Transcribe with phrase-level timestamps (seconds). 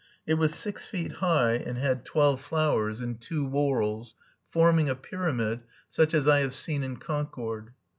[0.25, 4.15] It was six feet high, and had twelve flowers, in two whorls,
[4.49, 5.59] forming a pyramid,
[5.91, 7.69] such as I have seen in Concord.